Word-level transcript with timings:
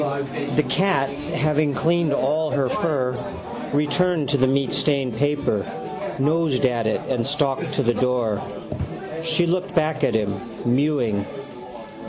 The 0.55 0.63
cat, 0.67 1.09
having 1.09 1.75
cleaned 1.75 2.11
all 2.11 2.49
her 2.49 2.69
fur, 2.69 3.15
returned 3.71 4.29
to 4.29 4.37
the 4.37 4.47
meatstained 4.47 5.15
paper, 5.15 5.63
nosed 6.17 6.65
at 6.65 6.87
it 6.87 7.01
and 7.07 7.23
stalked 7.23 7.71
to 7.73 7.83
the 7.83 7.93
door. 7.93 8.41
She 9.21 9.45
looked 9.45 9.75
back 9.75 10.03
at 10.03 10.15
him, 10.15 10.39
mewing. 10.65 11.25